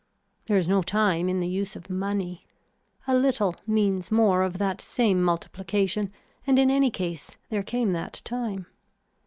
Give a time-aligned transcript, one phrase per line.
[0.47, 2.47] There is no time in the use of money.
[3.05, 6.11] A little means more of that same multiplication
[6.47, 8.65] and in any case there came that time.